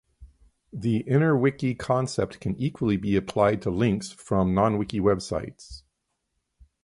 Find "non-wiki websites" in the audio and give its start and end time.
4.55-5.83